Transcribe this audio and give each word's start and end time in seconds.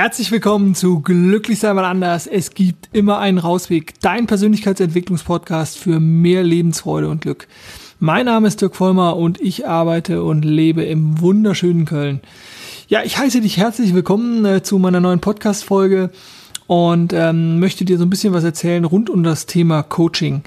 Herzlich 0.00 0.30
willkommen 0.30 0.76
zu 0.76 1.00
Glücklich 1.00 1.58
sei 1.58 1.74
mal 1.74 1.84
anders. 1.84 2.28
Es 2.28 2.54
gibt 2.54 2.88
immer 2.92 3.18
einen 3.18 3.38
Rausweg. 3.38 3.94
Dein 4.00 4.28
Persönlichkeitsentwicklungspodcast 4.28 5.76
für 5.76 5.98
mehr 5.98 6.44
Lebensfreude 6.44 7.08
und 7.08 7.22
Glück. 7.22 7.48
Mein 7.98 8.26
Name 8.26 8.46
ist 8.46 8.60
Dirk 8.60 8.76
Vollmer 8.76 9.16
und 9.16 9.40
ich 9.40 9.66
arbeite 9.66 10.22
und 10.22 10.44
lebe 10.44 10.84
im 10.84 11.20
wunderschönen 11.20 11.84
Köln. 11.84 12.20
Ja, 12.86 13.02
ich 13.02 13.18
heiße 13.18 13.40
dich 13.40 13.56
herzlich 13.56 13.92
willkommen 13.92 14.44
äh, 14.44 14.62
zu 14.62 14.78
meiner 14.78 15.00
neuen 15.00 15.18
Podcast-Folge 15.18 16.10
und 16.68 17.12
ähm, 17.12 17.58
möchte 17.58 17.84
dir 17.84 17.98
so 17.98 18.04
ein 18.04 18.10
bisschen 18.10 18.32
was 18.32 18.44
erzählen 18.44 18.84
rund 18.84 19.10
um 19.10 19.24
das 19.24 19.46
Thema 19.46 19.82
Coaching. 19.82 20.42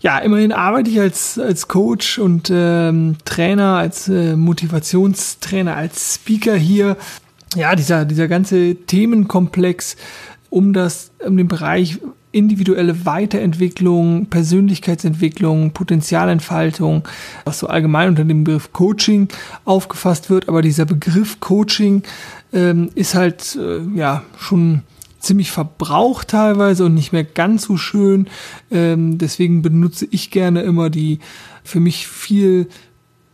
Ja, 0.00 0.18
immerhin 0.18 0.50
arbeite 0.50 0.90
ich 0.90 0.98
als, 0.98 1.38
als 1.38 1.68
Coach 1.68 2.18
und 2.18 2.50
ähm, 2.52 3.14
Trainer, 3.24 3.76
als 3.76 4.08
äh, 4.08 4.34
Motivationstrainer, 4.34 5.76
als 5.76 6.16
Speaker 6.16 6.56
hier 6.56 6.96
ja, 7.56 7.74
dieser, 7.74 8.04
dieser 8.04 8.28
ganze 8.28 8.74
Themenkomplex 8.74 9.96
um 10.50 10.72
das, 10.72 11.10
um 11.24 11.36
den 11.36 11.48
Bereich 11.48 11.98
individuelle 12.30 13.06
Weiterentwicklung, 13.06 14.26
Persönlichkeitsentwicklung, 14.26 15.72
Potenzialentfaltung, 15.72 17.08
was 17.44 17.60
so 17.60 17.66
allgemein 17.66 18.10
unter 18.10 18.24
dem 18.24 18.44
Begriff 18.44 18.72
Coaching 18.72 19.28
aufgefasst 19.64 20.28
wird. 20.28 20.48
Aber 20.48 20.62
dieser 20.62 20.84
Begriff 20.84 21.40
Coaching 21.40 22.02
ähm, 22.52 22.90
ist 22.94 23.14
halt 23.14 23.56
äh, 23.56 23.80
ja 23.94 24.22
schon 24.38 24.82
ziemlich 25.20 25.50
verbraucht 25.50 26.28
teilweise 26.28 26.84
und 26.84 26.94
nicht 26.94 27.12
mehr 27.12 27.24
ganz 27.24 27.64
so 27.64 27.76
schön. 27.76 28.28
Ähm, 28.70 29.18
deswegen 29.18 29.62
benutze 29.62 30.06
ich 30.10 30.30
gerne 30.30 30.62
immer 30.62 30.90
die 30.90 31.18
für 31.64 31.80
mich 31.80 32.06
viel 32.06 32.68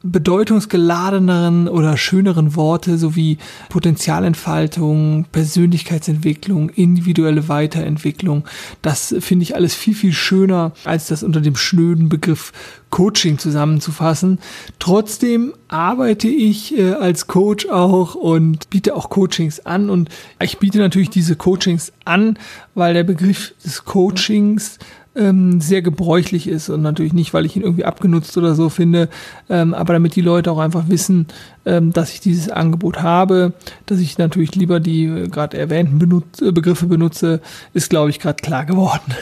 bedeutungsgeladeneren 0.04 1.66
oder 1.66 1.96
schöneren 1.96 2.54
Worte 2.56 2.98
sowie 2.98 3.38
Potenzialentfaltung, 3.70 5.24
Persönlichkeitsentwicklung, 5.32 6.68
individuelle 6.68 7.48
Weiterentwicklung. 7.48 8.44
Das 8.82 9.14
finde 9.20 9.44
ich 9.44 9.56
alles 9.56 9.74
viel, 9.74 9.94
viel 9.94 10.12
schöner, 10.12 10.72
als 10.84 11.08
das 11.08 11.22
unter 11.22 11.40
dem 11.40 11.56
schnöden 11.56 12.10
Begriff 12.10 12.52
Coaching 12.90 13.38
zusammenzufassen. 13.38 14.38
Trotzdem 14.78 15.54
arbeite 15.66 16.28
ich 16.28 16.78
äh, 16.78 16.92
als 16.92 17.26
Coach 17.26 17.66
auch 17.66 18.14
und 18.14 18.70
biete 18.70 18.94
auch 18.94 19.10
Coachings 19.10 19.66
an 19.66 19.90
und 19.90 20.10
ich 20.40 20.58
biete 20.58 20.78
natürlich 20.78 21.10
diese 21.10 21.34
Coachings 21.34 21.92
an, 22.04 22.38
weil 22.74 22.94
der 22.94 23.02
Begriff 23.02 23.54
des 23.64 23.84
Coachings 23.84 24.78
ähm, 25.16 25.60
sehr 25.60 25.82
gebräuchlich 25.82 26.48
ist 26.48 26.68
und 26.68 26.82
natürlich 26.82 27.12
nicht, 27.12 27.34
weil 27.34 27.46
ich 27.46 27.56
ihn 27.56 27.62
irgendwie 27.62 27.84
abgenutzt 27.84 28.36
oder 28.36 28.54
so 28.54 28.68
finde, 28.68 29.08
ähm, 29.48 29.74
aber 29.74 29.92
damit 29.92 30.16
die 30.16 30.20
Leute 30.20 30.50
auch 30.50 30.58
einfach 30.58 30.88
wissen, 30.88 31.26
ähm, 31.64 31.92
dass 31.92 32.12
ich 32.12 32.20
dieses 32.20 32.48
Angebot 32.50 33.02
habe, 33.02 33.52
dass 33.86 34.00
ich 34.00 34.18
natürlich 34.18 34.54
lieber 34.54 34.80
die 34.80 35.04
äh, 35.04 35.28
gerade 35.28 35.56
erwähnten 35.56 35.98
Benut 35.98 36.24
äh, 36.42 36.52
Begriffe 36.52 36.86
benutze, 36.86 37.40
ist, 37.72 37.90
glaube 37.90 38.10
ich, 38.10 38.18
gerade 38.18 38.42
klar 38.42 38.64
geworden. 38.64 39.14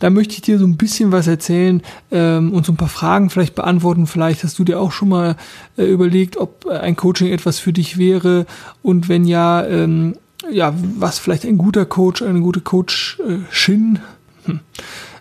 Da 0.00 0.10
möchte 0.10 0.34
ich 0.34 0.40
dir 0.42 0.58
so 0.58 0.66
ein 0.66 0.76
bisschen 0.76 1.12
was 1.12 1.26
erzählen 1.26 1.82
ähm, 2.10 2.52
und 2.52 2.66
so 2.66 2.72
ein 2.72 2.76
paar 2.76 2.88
Fragen 2.88 3.30
vielleicht 3.30 3.54
beantworten. 3.54 4.06
Vielleicht 4.06 4.42
hast 4.44 4.58
du 4.58 4.64
dir 4.64 4.80
auch 4.80 4.92
schon 4.92 5.08
mal 5.08 5.36
äh, 5.76 5.84
überlegt, 5.84 6.36
ob 6.36 6.66
äh, 6.66 6.78
ein 6.78 6.96
Coaching 6.96 7.28
etwas 7.28 7.58
für 7.58 7.72
dich 7.72 7.96
wäre 7.96 8.46
und 8.82 9.08
wenn 9.08 9.24
ja, 9.24 9.64
ähm, 9.64 10.16
ja, 10.50 10.74
was 10.96 11.18
vielleicht 11.18 11.44
ein 11.44 11.58
guter 11.58 11.84
Coach, 11.84 12.22
eine 12.22 12.40
gute 12.40 12.60
Coachin 12.60 13.98
hm 14.44 14.56
äh, 14.56 14.58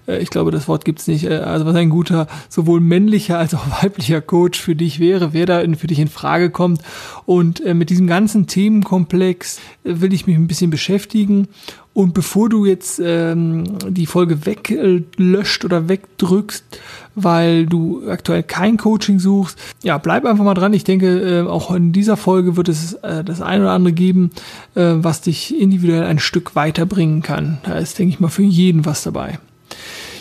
ich 0.08 0.30
glaube, 0.30 0.52
das 0.52 0.67
Wort 0.67 0.86
gibt's 0.86 1.08
nicht, 1.08 1.25
äh, 1.25 1.38
also 1.38 1.66
was 1.66 1.75
ein 1.75 1.89
guter, 1.89 2.27
sowohl 2.50 2.80
männlicher 2.80 3.38
als 3.38 3.53
auch 3.53 3.83
weiblicher 3.83 4.22
Coach 4.22 4.59
für 4.59 4.75
dich 4.75 5.00
wäre, 5.00 5.33
wer 5.33 5.45
da 5.45 5.63
für 5.75 5.88
dich 5.88 6.00
in 6.00 6.07
Frage 6.07 6.50
kommt. 6.50 6.81
Und 7.25 7.63
äh, 7.63 7.73
mit 7.73 7.90
diesem 7.90 8.07
ganzen 8.07 8.47
Themenkomplex 8.47 9.59
will 9.84 10.13
ich 10.13 10.28
mich 10.28 10.38
ein 10.38 10.47
bisschen 10.47 10.69
beschäftigen. 10.69 11.47
Und 11.94 12.13
bevor 12.13 12.47
du 12.47 12.66
jetzt 12.66 13.01
ähm, 13.03 13.63
die 13.90 14.06
Folge 14.06 14.46
weglöscht 14.46 15.66
oder 15.66 15.90
wegdrückst, 15.90 16.63
weil 17.16 17.66
du 17.66 18.07
aktuell 18.07 18.44
kein 18.44 18.78
Coaching 18.78 19.17
suchst, 19.17 19.57
ja, 19.81 19.97
bleib 19.97 20.23
einfach 20.25 20.44
mal 20.44 20.53
dran. 20.53 20.73
Ich 20.73 20.84
denke, 20.84 21.07
äh, 21.07 21.47
auch 21.47 21.73
in 21.73 21.94
dieser 21.94 22.16
Folge 22.16 22.56
wird 22.56 22.69
es 22.69 22.94
äh, 22.94 23.23
das 23.23 23.41
ein 23.41 23.62
oder 23.62 23.72
andere 23.72 23.94
geben, 23.94 24.29
äh, 24.75 24.94
was 24.97 25.22
dich 25.22 25.59
individuell 25.59 26.03
ein 26.03 26.19
Stück 26.19 26.56
weiterbringen 26.56 27.23
kann. 27.23 27.57
Da 27.63 27.79
ist, 27.79 27.97
denke 27.97 28.13
ich 28.13 28.19
mal, 28.19 28.29
für 28.29 28.44
jeden 28.44 28.85
was 28.85 29.01
dabei. 29.01 29.40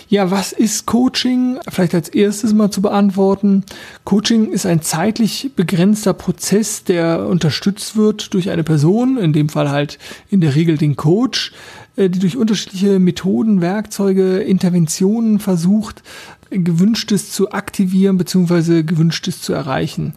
Ja, 0.09 0.31
was 0.31 0.53
ist 0.53 0.87
Coaching? 0.87 1.59
Vielleicht 1.69 1.95
als 1.95 2.09
erstes 2.09 2.55
mal 2.55 2.71
zu 2.71 2.81
beantworten. 2.81 3.65
Coaching 4.05 4.53
ist 4.53 4.65
ein 4.65 4.81
zeitlich 4.81 5.51
begrenzter 5.57 6.13
Prozess, 6.13 6.85
der 6.85 7.27
unterstützt 7.27 7.97
wird 7.97 8.33
durch 8.33 8.51
eine 8.51 8.63
Person, 8.63 9.19
in 9.19 9.33
dem 9.33 9.49
Fall 9.49 9.71
halt 9.71 9.99
in 10.31 10.41
der 10.41 10.55
Regel 10.55 10.79
den 10.79 10.95
Coach, 10.95 11.53
äh, 11.97 12.09
die 12.09 12.21
durch 12.21 12.37
unterschiedliche 12.37 13.01
Methoden, 13.01 13.61
Werkzeuge, 13.61 14.39
Interventionen 14.39 15.41
versucht, 15.41 16.05
gewünschtes 16.51 17.33
zu 17.33 17.51
aktivieren 17.51 18.17
bzw. 18.17 18.85
gewünschtes 18.85 19.43
zu 19.43 19.55
erreichen. 19.55 20.15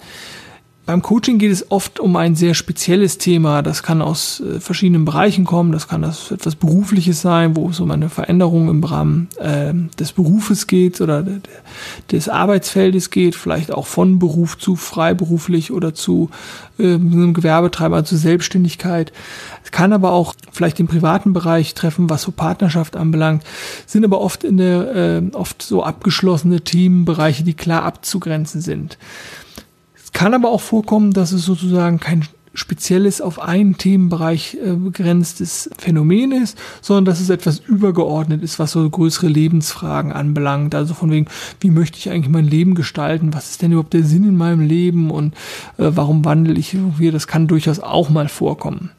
Beim 0.89 1.03
Coaching 1.03 1.37
geht 1.37 1.51
es 1.51 1.69
oft 1.69 1.99
um 1.99 2.15
ein 2.15 2.33
sehr 2.33 2.55
spezielles 2.55 3.19
Thema. 3.19 3.61
Das 3.61 3.83
kann 3.83 4.01
aus 4.01 4.39
äh, 4.39 4.59
verschiedenen 4.59 5.05
Bereichen 5.05 5.45
kommen. 5.45 5.71
Das 5.71 5.87
kann 5.87 6.01
das 6.01 6.31
etwas 6.31 6.55
Berufliches 6.55 7.21
sein, 7.21 7.55
wo 7.55 7.69
es 7.69 7.79
um 7.79 7.91
eine 7.91 8.09
Veränderung 8.09 8.69
im 8.69 8.83
Rahmen 8.83 9.27
äh, 9.37 9.71
des 9.99 10.13
Berufes 10.13 10.65
geht 10.65 10.99
oder 10.99 11.23
des 12.11 12.27
Arbeitsfeldes 12.27 13.11
geht. 13.11 13.35
Vielleicht 13.35 13.71
auch 13.71 13.85
von 13.85 14.17
Beruf 14.17 14.57
zu 14.57 14.75
freiberuflich 14.75 15.71
oder 15.71 15.93
zu 15.93 16.31
äh, 16.79 16.95
einem 16.95 17.35
Gewerbetreiber, 17.35 18.03
zu 18.03 18.17
Selbstständigkeit. 18.17 19.13
Es 19.63 19.69
kann 19.69 19.93
aber 19.93 20.11
auch 20.11 20.33
vielleicht 20.51 20.79
den 20.79 20.87
privaten 20.87 21.33
Bereich 21.33 21.75
treffen, 21.75 22.09
was 22.09 22.23
so 22.23 22.31
Partnerschaft 22.31 22.95
anbelangt. 22.95 23.43
Sind 23.85 24.05
aber 24.05 24.21
oft 24.21 24.43
in 24.43 24.57
der 24.57 24.95
äh, 24.95 25.21
oft 25.33 25.61
so 25.61 25.83
abgeschlossene 25.83 26.61
Themenbereiche, 26.61 27.43
die 27.43 27.53
klar 27.53 27.83
abzugrenzen 27.83 28.61
sind. 28.61 28.97
Kann 30.13 30.33
aber 30.33 30.49
auch 30.49 30.61
vorkommen, 30.61 31.11
dass 31.13 31.31
es 31.31 31.43
sozusagen 31.43 31.99
kein 31.99 32.25
spezielles 32.53 33.21
auf 33.21 33.39
einen 33.39 33.77
Themenbereich 33.77 34.57
äh, 34.63 34.73
begrenztes 34.73 35.69
Phänomen 35.77 36.31
ist, 36.31 36.57
sondern 36.81 37.05
dass 37.05 37.19
es 37.19 37.29
etwas 37.29 37.59
übergeordnet 37.59 38.41
ist, 38.41 38.59
was 38.59 38.71
so 38.71 38.89
größere 38.89 39.27
Lebensfragen 39.27 40.11
anbelangt. 40.11 40.75
Also 40.75 40.93
von 40.93 41.11
wegen, 41.11 41.27
wie 41.59 41.69
möchte 41.69 41.97
ich 41.97 42.09
eigentlich 42.09 42.29
mein 42.29 42.47
Leben 42.47 42.75
gestalten? 42.75 43.33
Was 43.33 43.51
ist 43.51 43.61
denn 43.61 43.71
überhaupt 43.71 43.93
der 43.93 44.03
Sinn 44.03 44.27
in 44.27 44.37
meinem 44.37 44.61
Leben 44.61 45.11
und 45.11 45.33
äh, 45.77 45.91
warum 45.93 46.25
wandle 46.25 46.53
ich 46.53 46.73
irgendwie? 46.73 47.11
Das 47.11 47.27
kann 47.27 47.47
durchaus 47.47 47.79
auch 47.79 48.09
mal 48.09 48.29
vorkommen. 48.29 48.91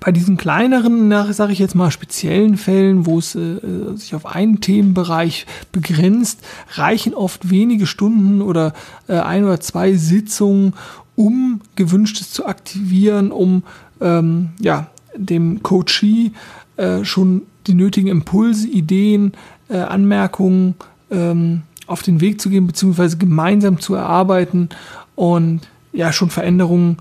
Bei 0.00 0.12
diesen 0.12 0.36
kleineren, 0.36 1.10
sage 1.32 1.52
ich 1.52 1.58
jetzt 1.58 1.74
mal, 1.74 1.90
speziellen 1.90 2.56
Fällen, 2.56 3.06
wo 3.06 3.18
es 3.18 3.34
äh, 3.34 3.58
sich 3.94 4.14
auf 4.14 4.26
einen 4.26 4.60
Themenbereich 4.60 5.46
begrenzt, 5.70 6.40
reichen 6.74 7.14
oft 7.14 7.50
wenige 7.50 7.86
Stunden 7.86 8.42
oder 8.42 8.72
äh, 9.08 9.18
ein 9.18 9.44
oder 9.44 9.60
zwei 9.60 9.94
Sitzungen, 9.94 10.74
um 11.14 11.60
gewünschtes 11.76 12.32
zu 12.32 12.46
aktivieren, 12.46 13.30
um 13.30 13.62
ähm, 14.00 14.50
ja, 14.58 14.88
dem 15.14 15.62
Coachee 15.62 16.32
äh, 16.76 17.04
schon 17.04 17.42
die 17.66 17.74
nötigen 17.74 18.08
Impulse, 18.08 18.66
Ideen, 18.66 19.32
äh, 19.68 19.78
Anmerkungen 19.78 20.74
ähm, 21.10 21.62
auf 21.86 22.02
den 22.02 22.20
Weg 22.20 22.40
zu 22.40 22.48
geben, 22.48 22.66
beziehungsweise 22.66 23.18
gemeinsam 23.18 23.80
zu 23.80 23.94
erarbeiten 23.94 24.70
und 25.14 25.60
ja 25.92 26.12
schon 26.12 26.30
Veränderungen 26.30 26.96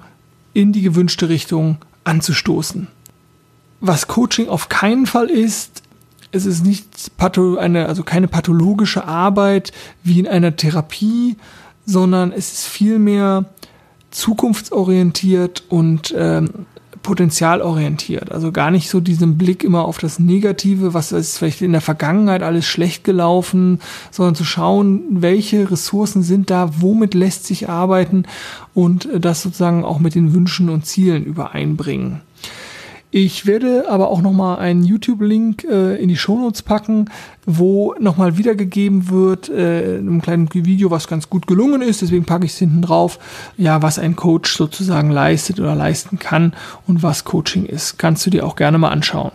in 0.53 0.73
die 0.73 0.81
gewünschte 0.81 1.29
Richtung 1.29 1.77
anzustoßen. 2.03 2.87
Was 3.79 4.07
Coaching 4.07 4.47
auf 4.47 4.69
keinen 4.69 5.05
Fall 5.05 5.29
ist, 5.29 5.81
es 6.31 6.45
ist 6.45 6.65
nicht 6.65 7.11
eine, 7.57 7.87
also 7.87 8.03
keine 8.03 8.27
pathologische 8.27 9.05
Arbeit 9.05 9.71
wie 10.03 10.19
in 10.19 10.27
einer 10.27 10.55
Therapie, 10.55 11.37
sondern 11.85 12.31
es 12.31 12.53
ist 12.53 12.67
vielmehr 12.67 13.45
zukunftsorientiert 14.11 15.63
und 15.69 16.13
ähm, 16.17 16.65
potenzialorientiert. 17.03 18.31
Also 18.31 18.51
gar 18.51 18.71
nicht 18.71 18.89
so 18.89 18.99
diesen 18.99 19.37
Blick 19.37 19.63
immer 19.63 19.85
auf 19.85 19.97
das 19.97 20.19
Negative, 20.19 20.93
was 20.93 21.11
ist 21.11 21.37
vielleicht 21.37 21.61
in 21.61 21.71
der 21.71 21.81
Vergangenheit 21.81 22.43
alles 22.43 22.65
schlecht 22.65 23.03
gelaufen, 23.03 23.79
sondern 24.11 24.35
zu 24.35 24.43
schauen, 24.43 25.01
welche 25.09 25.71
Ressourcen 25.71 26.23
sind 26.23 26.49
da, 26.49 26.69
womit 26.79 27.13
lässt 27.13 27.45
sich 27.45 27.69
arbeiten 27.69 28.23
und 28.73 29.09
das 29.19 29.41
sozusagen 29.41 29.83
auch 29.83 29.99
mit 29.99 30.15
den 30.15 30.33
Wünschen 30.33 30.69
und 30.69 30.85
Zielen 30.85 31.23
übereinbringen. 31.23 32.21
Ich 33.13 33.45
werde 33.45 33.89
aber 33.89 34.09
auch 34.09 34.21
nochmal 34.21 34.59
einen 34.59 34.85
YouTube-Link 34.85 35.65
äh, 35.65 36.01
in 36.01 36.07
die 36.07 36.15
Shownotes 36.15 36.61
packen, 36.61 37.09
wo 37.45 37.93
nochmal 37.99 38.37
wiedergegeben 38.37 39.09
wird, 39.09 39.49
äh, 39.49 39.97
in 39.97 40.07
einem 40.07 40.21
kleinen 40.21 40.47
Video, 40.53 40.91
was 40.91 41.09
ganz 41.09 41.29
gut 41.29 41.45
gelungen 41.45 41.81
ist. 41.81 42.01
Deswegen 42.01 42.23
packe 42.23 42.45
ich 42.45 42.53
es 42.53 42.57
hinten 42.57 42.81
drauf, 42.81 43.19
ja, 43.57 43.81
was 43.81 43.99
ein 43.99 44.15
Coach 44.15 44.55
sozusagen 44.55 45.11
leistet 45.11 45.59
oder 45.59 45.75
leisten 45.75 46.19
kann 46.19 46.53
und 46.87 47.03
was 47.03 47.25
Coaching 47.25 47.65
ist. 47.65 47.99
Kannst 47.99 48.25
du 48.25 48.29
dir 48.29 48.45
auch 48.45 48.55
gerne 48.55 48.77
mal 48.77 48.91
anschauen. 48.91 49.33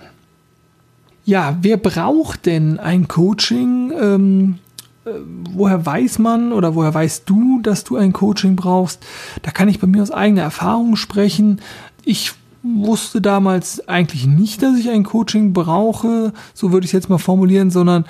Ja, 1.27 1.59
wer 1.61 1.77
braucht 1.77 2.47
denn 2.47 2.81
ein 2.81 3.09
Coaching? 3.09 3.93
Ähm, 4.01 4.59
äh, 5.05 5.11
woher 5.53 5.85
weiß 5.85 6.19
man 6.19 6.55
oder 6.55 6.75
woher 6.75 6.95
weißt 6.95 7.25
du, 7.29 7.61
dass 7.61 7.85
du 7.85 7.97
ein 7.97 8.15
Coaching 8.15 8.57
brauchst? 8.57 9.05
Da 9.43 9.51
kann 9.51 9.69
ich 9.69 9.81
bei 9.81 9.87
mir 9.87 10.03
aus 10.03 10.13
eigener 10.13 10.43
Erfahrung 10.43 10.97
sprechen. 10.97 11.61
Ich 12.05 12.33
wusste 12.75 13.21
damals 13.21 13.87
eigentlich 13.89 14.27
nicht, 14.27 14.63
dass 14.63 14.79
ich 14.79 14.91
ein 14.91 15.05
Coaching 15.05 15.53
brauche, 15.53 16.33
so 16.55 16.73
würde 16.73 16.85
ich 16.85 16.91
es 16.91 16.93
jetzt 16.93 17.09
mal 17.09 17.19
formulieren, 17.19 17.71
sondern 17.71 18.05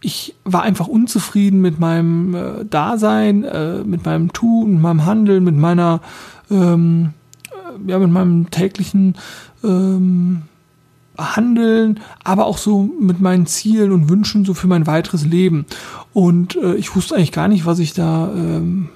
ich 0.00 0.34
war 0.44 0.62
einfach 0.62 0.88
unzufrieden 0.88 1.60
mit 1.60 1.78
meinem 1.78 2.34
äh, 2.34 2.64
Dasein, 2.64 3.44
äh, 3.44 3.84
mit 3.84 4.04
meinem 4.04 4.32
Tun, 4.32 4.74
mit 4.74 4.82
meinem 4.82 5.06
Handeln, 5.06 5.44
mit 5.44 5.56
meiner, 5.56 6.00
ähm, 6.50 7.10
äh, 7.50 7.90
ja, 7.90 7.98
mit 7.98 8.10
meinem 8.10 8.50
täglichen 8.50 9.14
ähm, 9.62 10.42
Handeln, 11.16 12.00
aber 12.24 12.46
auch 12.46 12.58
so 12.58 12.90
mit 13.00 13.20
meinen 13.20 13.46
Zielen 13.46 13.92
und 13.92 14.08
Wünschen 14.08 14.44
so 14.44 14.54
für 14.54 14.66
mein 14.66 14.86
weiteres 14.86 15.24
Leben. 15.24 15.66
Und 16.12 16.56
äh, 16.56 16.74
ich 16.74 16.96
wusste 16.96 17.14
eigentlich 17.14 17.32
gar 17.32 17.48
nicht, 17.48 17.64
was 17.64 17.78
ich 17.78 17.94
da 17.94 18.30
ähm, 18.34 18.88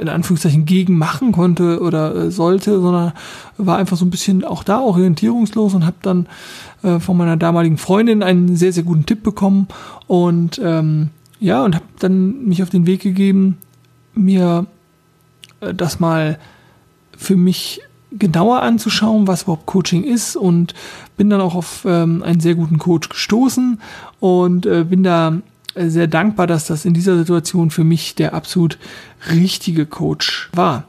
in 0.00 0.08
Anführungszeichen 0.08 0.64
gegen 0.64 0.96
machen 0.96 1.30
konnte 1.32 1.80
oder 1.80 2.14
äh, 2.14 2.30
sollte, 2.30 2.80
sondern 2.80 3.12
war 3.58 3.76
einfach 3.76 3.96
so 3.96 4.04
ein 4.04 4.10
bisschen 4.10 4.44
auch 4.44 4.64
da 4.64 4.80
orientierungslos 4.80 5.74
und 5.74 5.84
habe 5.84 5.96
dann 6.02 6.26
äh, 6.82 6.98
von 6.98 7.16
meiner 7.16 7.36
damaligen 7.36 7.76
Freundin 7.76 8.22
einen 8.22 8.56
sehr, 8.56 8.72
sehr 8.72 8.82
guten 8.82 9.06
Tipp 9.06 9.22
bekommen 9.22 9.68
und 10.06 10.60
ähm, 10.64 11.10
ja, 11.38 11.64
und 11.64 11.74
habe 11.74 11.84
dann 11.98 12.44
mich 12.44 12.62
auf 12.62 12.70
den 12.70 12.86
Weg 12.86 13.02
gegeben, 13.02 13.58
mir 14.14 14.66
äh, 15.60 15.74
das 15.74 16.00
mal 16.00 16.38
für 17.16 17.36
mich 17.36 17.82
genauer 18.12 18.62
anzuschauen, 18.62 19.26
was 19.26 19.42
überhaupt 19.42 19.66
Coaching 19.66 20.02
ist 20.02 20.34
und 20.34 20.74
bin 21.16 21.30
dann 21.30 21.40
auch 21.40 21.54
auf 21.54 21.84
ähm, 21.86 22.22
einen 22.22 22.40
sehr 22.40 22.54
guten 22.54 22.78
Coach 22.78 23.08
gestoßen 23.08 23.80
und 24.18 24.66
äh, 24.66 24.84
bin 24.84 25.02
da 25.02 25.38
sehr 25.74 26.06
dankbar, 26.06 26.46
dass 26.46 26.66
das 26.66 26.84
in 26.84 26.94
dieser 26.94 27.16
Situation 27.16 27.70
für 27.70 27.84
mich 27.84 28.14
der 28.14 28.34
absolut 28.34 28.78
richtige 29.30 29.86
Coach 29.86 30.50
war. 30.52 30.84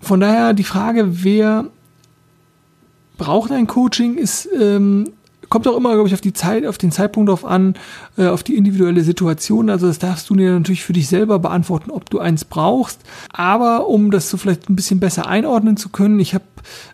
Von 0.00 0.20
daher 0.20 0.54
die 0.54 0.64
Frage, 0.64 1.24
wer 1.24 1.66
braucht 3.18 3.50
ein 3.50 3.66
Coaching, 3.66 4.16
ist 4.16 4.48
ähm, 4.58 5.12
kommt 5.48 5.68
auch 5.68 5.76
immer, 5.76 5.94
glaube 5.94 6.08
ich, 6.08 6.14
auf 6.14 6.20
die 6.20 6.32
Zeit, 6.32 6.66
auf 6.66 6.78
den 6.78 6.92
Zeitpunkt 6.92 7.28
drauf 7.28 7.44
an, 7.44 7.74
äh, 8.16 8.26
auf 8.26 8.42
die 8.42 8.56
individuelle 8.56 9.02
Situation. 9.02 9.70
Also 9.70 9.86
das 9.86 9.98
darfst 9.98 10.28
du 10.28 10.34
dir 10.34 10.52
natürlich 10.52 10.84
für 10.84 10.92
dich 10.92 11.08
selber 11.08 11.38
beantworten, 11.38 11.90
ob 11.90 12.10
du 12.10 12.18
eins 12.18 12.44
brauchst. 12.44 13.00
Aber 13.32 13.88
um 13.88 14.10
das 14.10 14.28
so 14.28 14.36
vielleicht 14.36 14.68
ein 14.68 14.76
bisschen 14.76 15.00
besser 15.00 15.26
einordnen 15.26 15.76
zu 15.76 15.88
können, 15.88 16.20
ich 16.20 16.34
habe, 16.34 16.44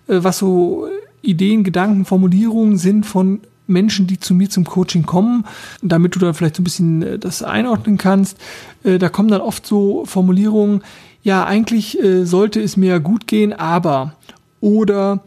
äh, 0.09 0.23
was 0.23 0.39
so 0.39 0.89
Ideen, 1.23 1.65
Gedanken, 1.65 2.05
Formulierungen 2.05 2.77
sind 2.79 3.07
von 3.07 3.41
Menschen, 3.67 4.07
die 4.07 4.19
zu 4.19 4.35
mir 4.35 4.51
zum 4.51 4.65
Coaching 4.65 5.05
kommen, 5.05 5.45
damit 5.83 6.15
du 6.15 6.19
dann 6.19 6.35
vielleicht 6.35 6.57
so 6.57 6.63
ein 6.63 6.65
bisschen 6.65 7.03
äh, 7.03 7.19
das 7.19 7.43
einordnen 7.43 7.99
kannst. 7.99 8.39
Äh, 8.85 8.99
da 8.99 9.09
kommen 9.09 9.29
dann 9.29 9.41
oft 9.41 9.67
so 9.67 10.05
Formulierungen, 10.05 10.83
ja, 11.23 11.45
eigentlich 11.45 12.03
äh, 12.03 12.25
sollte 12.25 12.61
es 12.61 12.77
mir 12.77 12.99
gut 13.01 13.27
gehen, 13.27 13.53
aber 13.53 14.15
oder 14.61 15.23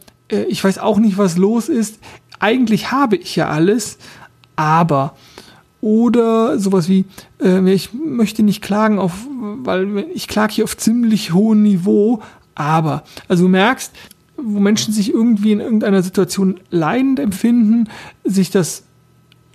ich 0.49 0.63
weiß 0.63 0.79
auch 0.79 0.97
nicht, 0.97 1.19
was 1.19 1.37
los 1.37 1.69
ist. 1.69 1.99
Eigentlich 2.39 2.91
habe 2.91 3.15
ich 3.15 3.35
ja 3.35 3.47
alles, 3.47 3.99
aber 4.55 5.15
oder 5.81 6.57
sowas 6.57 6.89
wie, 6.89 7.05
ich 7.67 7.93
möchte 7.93 8.41
nicht 8.41 8.63
klagen 8.63 8.97
auf, 8.97 9.11
weil 9.63 10.07
ich 10.15 10.27
klage 10.27 10.53
hier 10.53 10.63
auf 10.63 10.77
ziemlich 10.77 11.31
hohem 11.31 11.61
Niveau, 11.61 12.23
aber, 12.55 13.03
also 13.27 13.43
du 13.43 13.49
merkst, 13.49 13.91
wo 14.37 14.59
Menschen 14.59 14.93
sich 14.93 15.13
irgendwie 15.13 15.51
in 15.51 15.59
irgendeiner 15.59 16.03
Situation 16.03 16.59
leidend 16.69 17.19
empfinden, 17.19 17.89
sich 18.23 18.49
das 18.51 18.83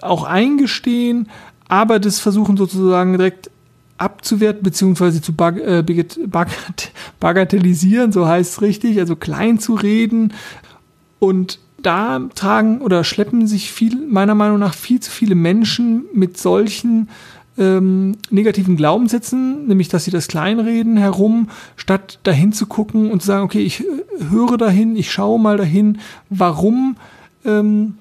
auch 0.01 0.25
eingestehen, 0.25 1.29
aber 1.69 1.99
das 1.99 2.19
versuchen 2.19 2.57
sozusagen 2.57 3.17
direkt 3.17 3.51
abzuwerten 3.99 4.63
beziehungsweise 4.63 5.21
zu 5.21 5.35
bag 5.35 5.59
äh, 5.59 5.85
bagatellisieren, 7.21 8.13
so 8.13 8.27
heißt 8.27 8.53
es 8.53 8.63
richtig, 8.63 8.99
also 8.99 9.15
klein 9.15 9.59
zu 9.59 9.75
reden. 9.75 10.33
Und 11.19 11.59
da 11.83 12.21
tragen 12.35 12.81
oder 12.81 13.05
schleppen 13.05 13.47
sich 13.47 13.71
viel, 13.73 13.97
meiner 14.07 14.35
Meinung 14.35 14.59
nach 14.59 14.75
viel 14.75 15.01
zu 15.01 15.11
viele 15.11 15.35
Menschen 15.35 16.05
mit 16.15 16.39
solchen 16.39 17.09
ähm, 17.61 18.17
negativen 18.31 18.77
Glaubenssätzen, 18.77 19.67
nämlich 19.69 19.89
dass 19.89 20.05
sie 20.05 20.11
das 20.11 20.27
Kleinreden 20.27 20.97
herum, 20.97 21.49
statt 21.77 22.19
dahin 22.23 22.53
zu 22.53 22.67
gucken 22.67 23.11
und 23.11 23.21
zu 23.21 23.27
sagen, 23.27 23.45
okay, 23.45 23.61
ich 23.61 23.81
äh, 23.81 23.85
höre 24.31 24.57
dahin, 24.57 24.97
ich 24.97 25.13
schaue 25.13 25.39
mal 25.39 25.59
dahin, 25.59 25.99
warum 26.31 26.97
ähm, 27.45 27.95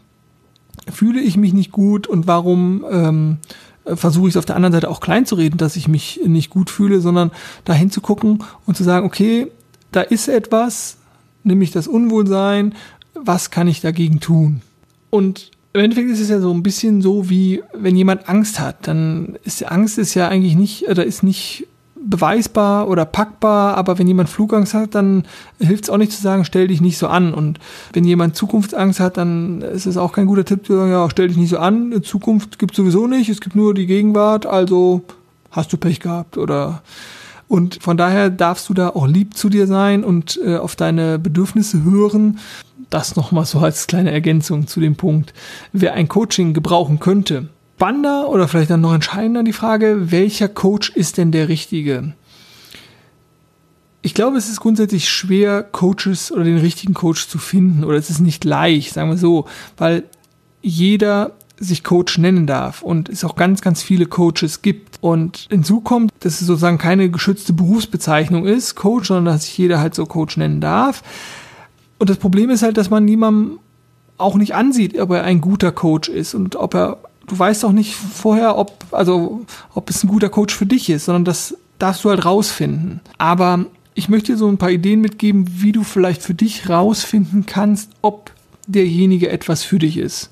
fühle 0.92 1.20
ich 1.20 1.38
mich 1.38 1.54
nicht 1.54 1.72
gut 1.72 2.08
und 2.08 2.26
warum 2.26 2.86
ähm, 2.90 3.38
versuche 3.86 4.30
ich 4.30 4.34
es 4.34 4.38
auf 4.38 4.46
der 4.46 4.56
anderen 4.56 4.74
Seite 4.74 4.90
auch 4.90 5.02
klein 5.02 5.26
zu 5.26 5.36
reden, 5.36 5.58
dass 5.58 5.76
ich 5.76 5.88
mich 5.88 6.22
nicht 6.26 6.50
gut 6.50 6.70
fühle, 6.70 7.02
sondern 7.02 7.32
dahin 7.66 7.92
zu 7.92 8.02
gucken 8.02 8.44
und 8.66 8.78
zu 8.78 8.84
sagen, 8.84 9.06
okay, 9.06 9.52
da 9.92 10.02
ist 10.02 10.30
etwas, 10.30 10.98
nämlich 11.44 11.72
das 11.72 11.88
Unwohlsein, 11.88 12.76
was 13.14 13.52
kann 13.52 13.68
ich 13.68 13.82
dagegen 13.82 14.20
tun? 14.20 14.62
Und 15.10 15.52
im 15.74 15.82
Endeffekt 15.82 16.10
ist 16.10 16.20
es 16.20 16.30
ja 16.30 16.40
so 16.40 16.52
ein 16.52 16.64
bisschen 16.64 17.02
so, 17.02 17.30
wie 17.30 17.62
wenn 17.74 17.96
jemand 17.96 18.28
Angst 18.28 18.60
hat, 18.60 18.88
dann 18.88 19.38
ist 19.44 19.64
Angst 19.70 19.98
ist 19.98 20.16
ja 20.16 20.28
eigentlich 20.28 20.56
nicht, 20.56 20.90
oder 20.90 21.06
ist 21.06 21.22
nicht 21.24 21.68
beweisbar 22.02 22.88
oder 22.88 23.06
packbar, 23.06 23.76
aber 23.76 24.00
wenn 24.00 24.08
jemand 24.08 24.30
Flugangst 24.30 24.74
hat, 24.74 24.96
dann 24.96 25.26
hilft 25.60 25.84
es 25.84 25.90
auch 25.90 25.98
nicht 25.98 26.12
zu 26.12 26.22
sagen, 26.22 26.46
stell 26.46 26.68
dich 26.68 26.82
nicht 26.82 26.98
so 26.98 27.08
an. 27.08 27.34
Und 27.34 27.60
wenn 27.94 28.04
jemand 28.04 28.36
Zukunftsangst 28.36 29.00
hat, 29.00 29.18
dann 29.18 29.62
ist 29.62 29.86
es 29.86 29.98
auch 29.98 30.14
kein 30.14 30.26
guter 30.26 30.46
Tipp 30.46 30.66
zu 30.66 30.76
sagen, 30.76 30.92
ja, 30.92 31.08
stell 31.10 31.28
dich 31.28 31.38
nicht 31.38 31.50
so 31.50 31.60
an, 31.60 32.02
Zukunft 32.04 32.58
gibt 32.58 32.76
sowieso 32.76 33.06
nicht, 33.06 33.30
es 33.30 33.42
gibt 33.42 33.56
nur 33.56 33.74
die 33.74 33.86
Gegenwart, 33.86 34.46
also 34.46 35.02
hast 35.52 35.72
du 35.74 35.78
Pech 35.78 36.00
gehabt 36.00 36.38
oder 36.38 36.82
und 37.48 37.82
von 37.82 37.98
daher 37.98 38.30
darfst 38.30 38.70
du 38.70 38.76
da 38.76 38.90
auch 38.90 39.08
lieb 39.08 39.36
zu 39.36 39.50
dir 39.50 39.66
sein 39.66 40.04
und 40.04 40.40
äh, 40.46 40.58
auf 40.58 40.76
deine 40.76 41.18
Bedürfnisse 41.18 41.84
hören 41.84 42.38
das 42.90 43.16
nochmal 43.16 43.46
so 43.46 43.60
als 43.60 43.88
kleine 43.88 44.12
Ergänzung 44.12 44.68
zu 44.68 44.80
dem 44.80 44.96
Punkt, 44.96 45.34
wer 45.74 45.94
ein 45.94 46.08
Coaching 46.08 46.54
gebrauchen 46.54 47.00
könnte. 47.00 47.50
Spannender 47.78 48.28
oder 48.28 48.50
vielleicht 48.50 48.72
dann 48.72 48.82
noch 48.82 48.94
entscheidender 48.94 49.44
die 49.44 49.54
Frage, 49.54 50.12
welcher 50.12 50.50
Coach 50.50 50.90
ist 50.90 51.18
denn 51.18 51.32
der 51.32 51.48
richtige? 51.48 52.14
Ich 54.02 54.14
glaube, 54.14 54.38
es 54.38 54.50
ist 54.50 54.60
grundsätzlich 54.60 55.10
schwer, 55.10 55.64
Coaches 55.64 56.32
oder 56.32 56.44
den 56.44 56.58
richtigen 56.58 56.94
Coach 56.94 57.28
zu 57.28 57.38
finden 57.38 57.86
oder 57.86 57.98
es 57.98 58.10
ist 58.10 58.20
nicht 58.20 58.44
leicht, 58.44 58.94
sagen 58.94 59.10
wir 59.10 59.18
so, 59.18 59.46
weil 59.78 60.04
jeder 60.62 61.32
sich 61.60 61.84
Coach 61.84 62.18
nennen 62.18 62.48
darf 62.48 62.82
und 62.82 63.10
es 63.10 63.24
auch 63.24 63.36
ganz, 63.36 63.62
ganz 63.62 63.82
viele 63.82 64.06
Coaches 64.06 64.62
gibt. 64.62 64.98
Und 65.02 65.48
hinzu 65.50 65.82
kommt, 65.82 66.12
dass 66.22 66.42
es 66.42 66.48
sozusagen 66.48 66.78
keine 66.78 67.10
geschützte 67.10 67.54
Berufsbezeichnung 67.54 68.46
ist, 68.46 68.76
Coach, 68.76 69.10
sondern 69.10 69.34
dass 69.34 69.44
sich 69.46 69.58
jeder 69.58 69.80
halt 69.80 69.96
so 69.96 70.06
Coach 70.06 70.38
nennen 70.38 70.62
darf. 70.62 71.04
Und 72.00 72.10
das 72.10 72.18
Problem 72.18 72.50
ist 72.50 72.64
halt, 72.64 72.78
dass 72.78 72.90
man 72.90 73.06
niemandem 73.06 73.60
auch 74.18 74.36
nicht 74.36 74.56
ansieht, 74.56 75.00
ob 75.00 75.12
er 75.12 75.24
ein 75.24 75.42
guter 75.42 75.72
Coach 75.72 76.10
ist 76.10 76.34
und 76.34 76.56
ob 76.56 76.74
er, 76.74 76.98
du 77.28 77.38
weißt 77.38 77.64
auch 77.66 77.72
nicht 77.72 77.96
vorher, 77.96 78.58
ob, 78.58 78.86
also, 78.92 79.46
ob 79.74 79.90
es 79.90 80.04
ein 80.04 80.08
guter 80.08 80.30
Coach 80.30 80.56
für 80.56 80.66
dich 80.66 80.90
ist, 80.90 81.06
sondern 81.06 81.26
das 81.26 81.56
darfst 81.78 82.04
du 82.04 82.10
halt 82.10 82.26
rausfinden. 82.26 83.02
Aber 83.18 83.66
ich 83.94 84.10
möchte 84.10 84.32
dir 84.34 84.38
so 84.38 84.48
ein 84.48 84.58
paar 84.58 84.72
Ideen 84.72 85.02
mitgeben, 85.02 85.46
wie 85.62 85.72
du 85.72 85.84
vielleicht 85.84 86.22
für 86.22 86.34
dich 86.34 86.70
rausfinden 86.70 87.46
kannst, 87.46 87.92
ob 88.02 88.32
derjenige 88.68 89.30
etwas 89.30 89.64
für 89.64 89.80
dich 89.80 89.98
ist. 89.98 90.30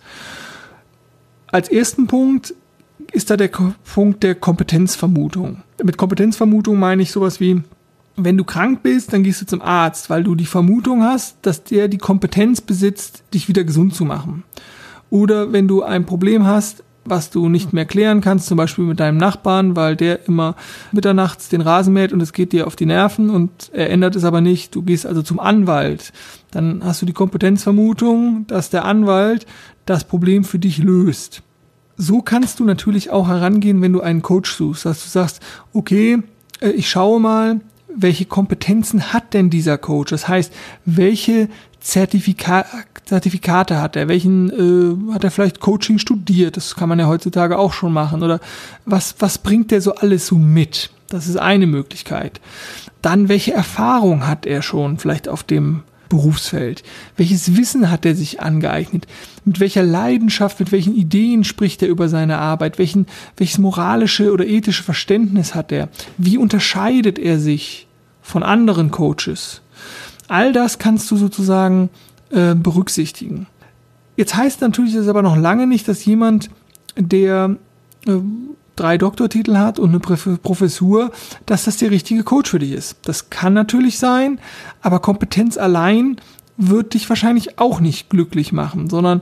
Als 1.48 1.70
ersten 1.70 2.08
Punkt 2.08 2.54
ist 3.12 3.30
da 3.30 3.38
der 3.38 3.50
Punkt 3.50 4.24
der 4.24 4.36
Kompetenzvermutung. 4.36 5.64
Mit 5.84 5.98
Kompetenzvermutung 5.98 6.78
meine 6.78 7.02
ich 7.02 7.12
sowas 7.12 7.40
wie, 7.40 7.62
wenn 8.18 8.36
du 8.36 8.44
krank 8.44 8.82
bist, 8.82 9.14
dann 9.14 9.24
gehst 9.24 9.42
du 9.42 9.46
zum 9.46 9.62
Arzt, 9.62 10.10
weil 10.10 10.24
du 10.24 10.36
die 10.36 10.48
Vermutung 10.48 11.04
hast, 11.04 11.38
dass 11.44 11.64
der 11.64 11.88
die 11.88 12.00
Kompetenz 12.00 12.62
besitzt, 12.62 13.24
dich 13.34 13.48
wieder 13.48 13.64
gesund 13.64 13.94
zu 13.94 14.06
machen. 14.06 14.44
Oder 15.10 15.54
wenn 15.54 15.68
du 15.68 15.84
ein 15.84 16.06
Problem 16.06 16.46
hast, 16.46 16.84
was 17.06 17.30
du 17.30 17.48
nicht 17.48 17.72
mehr 17.72 17.86
klären 17.86 18.20
kannst, 18.20 18.48
zum 18.48 18.58
Beispiel 18.58 18.84
mit 18.84 19.00
deinem 19.00 19.18
Nachbarn, 19.18 19.76
weil 19.76 19.96
der 19.96 20.28
immer 20.28 20.56
mitternachts 20.92 21.48
den 21.48 21.62
Rasen 21.62 21.94
mäht 21.94 22.12
und 22.12 22.22
es 22.22 22.34
geht 22.34 22.52
dir 22.52 22.68
auf 22.68 22.76
die 22.76 22.86
Nerven 22.86 23.30
und 23.30 23.70
er 23.72 23.90
ändert 23.92 24.16
es 24.16 24.26
aber 24.26 24.42
nicht. 24.42 24.76
Du 24.76 24.82
gehst 24.82 25.06
also 25.06 25.22
zum 25.22 25.40
Anwalt. 25.40 26.12
Dann 26.52 26.82
hast 26.84 27.02
du 27.02 27.06
die 27.06 27.14
Kompetenzvermutung, 27.14 28.46
dass 28.48 28.70
der 28.70 28.84
Anwalt 28.84 29.46
das 29.86 30.04
Problem 30.04 30.44
für 30.44 30.60
dich 30.60 30.80
löst. 30.80 31.44
So 31.96 32.22
kannst 32.22 32.60
du 32.60 32.66
natürlich 32.66 33.10
auch 33.10 33.28
herangehen, 33.28 33.82
wenn 33.82 33.94
du 33.94 34.02
einen 34.02 34.22
Coach 34.22 34.54
suchst, 34.54 34.86
dass 34.86 35.04
du 35.04 35.10
sagst, 35.10 35.42
okay, 35.74 36.22
äh, 36.60 36.70
ich 36.70 36.90
schaue 36.90 37.20
mal, 37.20 37.62
welche 37.98 38.26
Kompetenzen 38.26 39.12
hat 39.14 39.34
denn 39.34 39.50
dieser 39.50 39.78
Coach? 39.78 40.12
Das 40.12 40.28
heißt, 40.28 40.54
welche 40.86 41.50
Zertifika 41.80 42.66
Zertifikate 43.06 43.82
hat 43.82 43.96
er? 43.96 44.10
Welchen 44.10 44.50
äh, 44.50 45.14
hat 45.14 45.24
er 45.24 45.32
vielleicht 45.32 45.62
Coaching 45.62 45.98
studiert? 45.98 46.58
Das 46.58 46.76
kann 46.76 46.90
man 46.90 47.00
ja 47.00 47.08
heutzutage 47.08 47.58
auch 47.58 47.72
schon 47.72 47.94
machen. 47.94 48.22
Oder 48.22 48.42
was, 48.86 49.16
was 49.20 49.38
bringt 49.38 49.72
der 49.72 49.80
so 49.82 49.96
alles 49.96 50.28
so 50.28 50.36
mit? 50.36 50.90
Das 51.08 51.28
ist 51.28 51.38
eine 51.38 51.68
Möglichkeit. 51.68 52.42
Dann, 53.02 53.30
welche 53.30 53.54
Erfahrung 53.54 54.28
hat 54.28 54.46
er 54.46 54.62
schon 54.62 54.98
vielleicht 54.98 55.30
auf 55.30 55.44
dem 55.44 55.84
Berufsfeld? 56.10 56.84
Welches 57.16 57.56
Wissen 57.56 57.90
hat 57.90 58.06
er 58.06 58.16
sich 58.16 58.42
angeeignet? 58.42 59.08
Mit 59.46 59.60
welcher 59.60 59.84
Leidenschaft, 59.84 60.60
mit 60.60 60.72
welchen 60.72 60.96
Ideen 60.96 61.44
spricht 61.44 61.82
er 61.82 61.88
über 61.90 62.10
seine 62.10 62.38
Arbeit? 62.40 62.80
Welchen, 62.80 63.08
welches 63.38 63.58
moralische 63.58 64.32
oder 64.32 64.46
ethische 64.46 64.84
Verständnis 64.84 65.56
hat 65.56 65.72
er? 65.72 65.90
Wie 66.18 66.38
unterscheidet 66.38 67.20
er 67.20 67.40
sich 67.40 67.87
von 68.28 68.44
anderen 68.44 68.92
Coaches? 68.92 69.62
All 70.28 70.52
das 70.52 70.80
kannst 70.80 71.10
du 71.10 71.16
sozusagen 71.16 71.90
äh, 72.30 72.56
berücksichtigen. 72.56 73.48
Jetzt 74.18 74.36
heißt 74.36 74.62
natürlich 74.62 74.96
das 74.96 75.08
aber 75.08 75.22
noch 75.22 75.38
lange 75.38 75.68
nicht, 75.68 75.88
dass 75.88 76.04
jemand, 76.04 76.50
der 76.98 77.56
äh, 78.06 78.18
drei 78.76 78.98
Doktortitel 78.98 79.56
hat 79.58 79.80
und 79.80 79.90
eine 79.90 80.00
Professur, 80.00 81.12
dass 81.46 81.66
das 81.66 81.78
der 81.78 81.92
richtige 81.92 82.24
Coach 82.24 82.52
für 82.52 82.60
dich 82.60 82.74
ist. 82.74 82.98
Das 83.04 83.30
kann 83.30 83.54
natürlich 83.54 83.98
sein, 83.98 84.40
aber 84.82 85.00
Kompetenz 85.00 85.58
allein 85.58 86.18
wird 86.58 86.94
dich 86.94 87.08
wahrscheinlich 87.08 87.60
auch 87.60 87.80
nicht 87.80 88.10
glücklich 88.10 88.52
machen, 88.52 88.90
sondern 88.90 89.22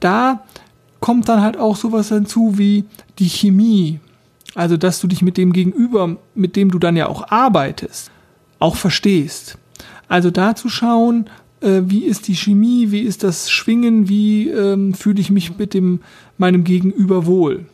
da 0.00 0.44
kommt 1.00 1.28
dann 1.28 1.40
halt 1.40 1.56
auch 1.56 1.76
sowas 1.76 2.08
hinzu 2.08 2.58
wie 2.58 2.84
die 3.18 3.28
Chemie. 3.28 4.00
Also, 4.54 4.76
dass 4.76 5.00
du 5.00 5.08
dich 5.08 5.22
mit 5.22 5.36
dem 5.36 5.52
Gegenüber, 5.52 6.16
mit 6.34 6.54
dem 6.56 6.70
du 6.70 6.78
dann 6.78 6.96
ja 6.96 7.08
auch 7.08 7.28
arbeitest, 7.30 8.10
auch 8.58 8.76
verstehst. 8.76 9.58
Also 10.08 10.30
da 10.30 10.54
zu 10.54 10.68
schauen, 10.68 11.28
äh, 11.60 11.82
wie 11.86 12.04
ist 12.04 12.28
die 12.28 12.36
Chemie, 12.36 12.90
wie 12.90 13.00
ist 13.00 13.22
das 13.22 13.50
Schwingen, 13.50 14.08
wie 14.08 14.48
ähm, 14.48 14.94
fühle 14.94 15.20
ich 15.20 15.30
mich 15.30 15.56
mit 15.58 15.74
dem, 15.74 16.00
meinem 16.38 16.64
Gegenüber 16.64 17.26
wohl. 17.26 17.66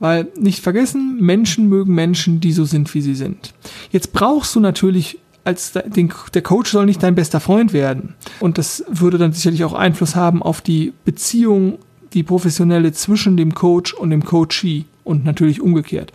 Weil 0.00 0.28
nicht 0.38 0.60
vergessen, 0.60 1.18
Menschen 1.20 1.68
mögen 1.68 1.94
Menschen, 1.94 2.40
die 2.40 2.52
so 2.52 2.64
sind, 2.64 2.92
wie 2.94 3.00
sie 3.00 3.14
sind. 3.14 3.54
Jetzt 3.90 4.12
brauchst 4.12 4.54
du 4.54 4.60
natürlich 4.60 5.18
als 5.44 5.72
den, 5.72 6.12
der 6.32 6.42
Coach 6.42 6.70
soll 6.70 6.86
nicht 6.86 7.02
dein 7.02 7.14
bester 7.14 7.38
Freund 7.38 7.72
werden. 7.72 8.14
Und 8.40 8.58
das 8.58 8.84
würde 8.88 9.18
dann 9.18 9.32
sicherlich 9.32 9.64
auch 9.64 9.74
Einfluss 9.74 10.16
haben 10.16 10.42
auf 10.42 10.60
die 10.62 10.92
Beziehung, 11.04 11.78
die 12.14 12.22
professionelle 12.22 12.92
zwischen 12.92 13.36
dem 13.36 13.54
Coach 13.54 13.92
und 13.92 14.10
dem 14.10 14.24
Coachee 14.24 14.86
und 15.04 15.24
natürlich 15.24 15.60
umgekehrt. 15.60 16.12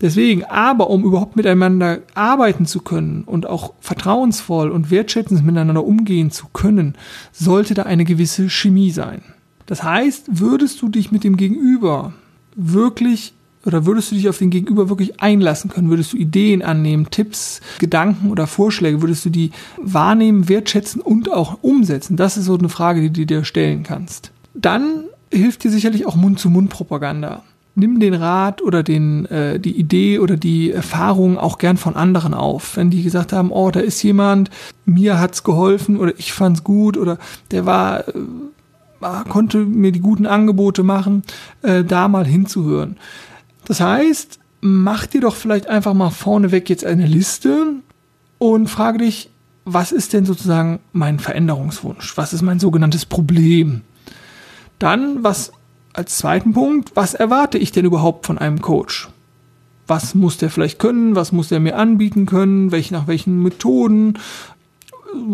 Deswegen, 0.00 0.44
aber 0.44 0.90
um 0.90 1.04
überhaupt 1.04 1.36
miteinander 1.36 2.00
arbeiten 2.14 2.66
zu 2.66 2.80
können 2.80 3.22
und 3.24 3.46
auch 3.46 3.74
vertrauensvoll 3.80 4.70
und 4.70 4.90
wertschätzend 4.90 5.44
miteinander 5.44 5.84
umgehen 5.84 6.30
zu 6.30 6.46
können, 6.52 6.94
sollte 7.32 7.74
da 7.74 7.84
eine 7.84 8.04
gewisse 8.04 8.50
Chemie 8.50 8.90
sein. 8.90 9.22
Das 9.66 9.82
heißt, 9.82 10.40
würdest 10.40 10.82
du 10.82 10.88
dich 10.88 11.12
mit 11.12 11.24
dem 11.24 11.36
Gegenüber 11.36 12.12
wirklich 12.56 13.34
oder 13.64 13.86
würdest 13.86 14.10
du 14.10 14.16
dich 14.16 14.28
auf 14.28 14.38
den 14.38 14.50
Gegenüber 14.50 14.88
wirklich 14.88 15.20
einlassen 15.20 15.70
können? 15.70 15.88
Würdest 15.88 16.12
du 16.12 16.16
Ideen 16.16 16.62
annehmen, 16.62 17.08
Tipps, 17.10 17.60
Gedanken 17.78 18.30
oder 18.30 18.46
Vorschläge? 18.46 19.02
Würdest 19.02 19.24
du 19.24 19.30
die 19.30 19.52
wahrnehmen, 19.80 20.48
wertschätzen 20.48 21.00
und 21.00 21.30
auch 21.30 21.58
umsetzen? 21.62 22.16
Das 22.16 22.36
ist 22.36 22.46
so 22.46 22.58
eine 22.58 22.68
Frage, 22.68 23.02
die 23.02 23.10
du 23.10 23.26
dir 23.26 23.44
stellen 23.44 23.84
kannst. 23.84 24.32
Dann 24.54 25.04
hilft 25.30 25.64
dir 25.64 25.70
sicherlich 25.70 26.06
auch 26.06 26.16
Mund-zu-Mund-Propaganda. 26.16 27.44
Nimm 27.74 28.00
den 28.00 28.14
Rat 28.14 28.60
oder 28.60 28.82
den, 28.82 29.24
äh, 29.26 29.58
die 29.58 29.78
Idee 29.78 30.18
oder 30.18 30.36
die 30.36 30.70
Erfahrung 30.70 31.38
auch 31.38 31.56
gern 31.56 31.78
von 31.78 31.96
anderen 31.96 32.34
auf. 32.34 32.76
Wenn 32.76 32.90
die 32.90 33.02
gesagt 33.02 33.32
haben, 33.32 33.50
oh, 33.50 33.70
da 33.70 33.80
ist 33.80 34.02
jemand, 34.02 34.50
mir 34.84 35.18
hat's 35.18 35.42
geholfen 35.42 35.96
oder 35.96 36.12
ich 36.18 36.32
fand's 36.32 36.64
gut 36.64 36.98
oder 36.98 37.18
der 37.50 37.64
war, 37.64 38.08
äh, 38.08 39.24
konnte 39.28 39.58
mir 39.58 39.90
die 39.90 40.00
guten 40.00 40.26
Angebote 40.26 40.82
machen, 40.82 41.22
äh, 41.62 41.82
da 41.82 42.08
mal 42.08 42.26
hinzuhören. 42.26 42.98
Das 43.64 43.80
heißt, 43.80 44.38
mach 44.60 45.06
dir 45.06 45.22
doch 45.22 45.34
vielleicht 45.34 45.66
einfach 45.66 45.94
mal 45.94 46.10
vorneweg 46.10 46.68
jetzt 46.68 46.84
eine 46.84 47.06
Liste 47.06 47.74
und 48.38 48.68
frage 48.68 48.98
dich, 48.98 49.30
was 49.64 49.92
ist 49.92 50.12
denn 50.12 50.24
sozusagen 50.24 50.80
mein 50.92 51.18
Veränderungswunsch? 51.18 52.16
Was 52.16 52.32
ist 52.32 52.42
mein 52.42 52.58
sogenanntes 52.58 53.06
Problem? 53.06 53.82
Dann, 54.78 55.22
was 55.22 55.52
als 55.92 56.18
zweiten 56.18 56.52
Punkt, 56.52 56.92
was 56.94 57.14
erwarte 57.14 57.58
ich 57.58 57.72
denn 57.72 57.84
überhaupt 57.84 58.26
von 58.26 58.38
einem 58.38 58.60
Coach? 58.60 59.08
Was 59.86 60.14
muss 60.14 60.38
der 60.38 60.50
vielleicht 60.50 60.78
können? 60.78 61.16
Was 61.16 61.32
muss 61.32 61.48
der 61.48 61.60
mir 61.60 61.76
anbieten 61.76 62.26
können? 62.26 62.72
Welch, 62.72 62.90
nach 62.90 63.06
welchen 63.06 63.42
Methoden? 63.42 64.18